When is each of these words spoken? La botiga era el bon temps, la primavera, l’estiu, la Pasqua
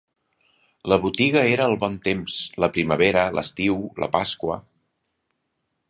La 0.93 0.97
botiga 1.03 1.43
era 1.51 1.67
el 1.73 1.77
bon 1.85 1.99
temps, 2.07 2.39
la 2.65 2.71
primavera, 2.79 3.29
l’estiu, 3.39 3.79
la 4.05 4.13
Pasqua 4.17 4.63